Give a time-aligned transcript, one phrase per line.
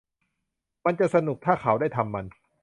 [0.85, 2.25] มันจะสนุกถ้าเขาได้ทำมัน